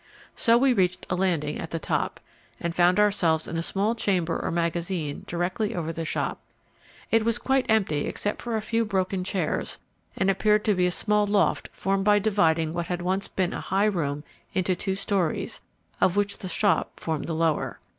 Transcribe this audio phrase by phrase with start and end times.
[0.35, 2.19] So we reached a landing at the top,
[2.59, 6.41] and found ourselves in a small chamber or magazine directly over the shop.
[7.11, 9.77] It was quite empty except for a few broken chairs,
[10.17, 13.61] and appeared to be a small loft formed by dividing what had once been a
[13.61, 14.23] high room
[14.55, 15.61] into two storeys,
[16.01, 17.79] of which the shop formed the lower.